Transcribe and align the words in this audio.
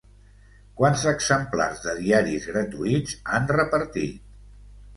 Quants 0.79 1.03
exemplars 1.11 1.83
de 1.85 1.95
diaris 1.99 2.49
gratuïts 2.55 3.17
han 3.37 3.49
repartit? 3.55 4.21